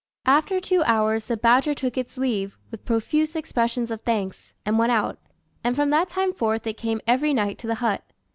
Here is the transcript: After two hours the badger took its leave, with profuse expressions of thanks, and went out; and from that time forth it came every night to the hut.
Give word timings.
After 0.25 0.59
two 0.59 0.81
hours 0.85 1.25
the 1.27 1.37
badger 1.37 1.75
took 1.75 1.95
its 1.95 2.17
leave, 2.17 2.57
with 2.71 2.85
profuse 2.85 3.35
expressions 3.35 3.91
of 3.91 4.01
thanks, 4.01 4.55
and 4.65 4.79
went 4.79 4.91
out; 4.91 5.19
and 5.63 5.75
from 5.75 5.91
that 5.91 6.09
time 6.09 6.33
forth 6.33 6.65
it 6.65 6.73
came 6.75 7.01
every 7.05 7.35
night 7.35 7.59
to 7.59 7.67
the 7.67 7.75
hut. 7.85 8.03